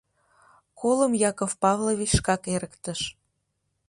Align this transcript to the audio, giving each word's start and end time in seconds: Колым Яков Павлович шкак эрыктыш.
Колым 0.79 1.13
Яков 1.29 1.51
Павлович 1.63 2.11
шкак 2.19 2.43
эрыктыш. 2.53 2.99